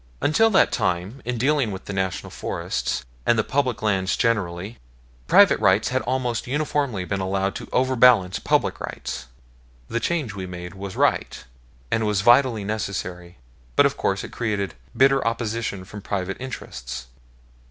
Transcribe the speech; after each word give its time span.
Until 0.19 0.49
that 0.49 0.71
time, 0.71 1.21
in 1.25 1.37
dealing 1.37 1.69
with 1.69 1.85
the 1.85 1.93
National 1.93 2.31
Forests, 2.31 3.05
and 3.23 3.37
the 3.37 3.43
public 3.43 3.83
lands 3.83 4.17
generally, 4.17 4.79
private 5.27 5.59
rights 5.59 5.89
had 5.89 6.01
almost 6.01 6.47
uniformly 6.47 7.05
been 7.05 7.19
allowed 7.19 7.53
to 7.57 7.69
overbalance 7.71 8.39
public 8.39 8.79
rights. 8.79 9.27
The 9.89 9.99
change 9.99 10.33
we 10.33 10.47
made 10.47 10.73
was 10.73 10.95
right, 10.95 11.43
and 11.91 12.07
was 12.07 12.21
vitally 12.21 12.63
necessary; 12.63 13.37
but, 13.75 13.85
of 13.85 13.95
course, 13.95 14.23
it 14.23 14.31
created 14.31 14.73
bitter 14.97 15.23
opposition 15.23 15.85
from 15.85 16.01
private 16.01 16.37
interests. 16.39 17.05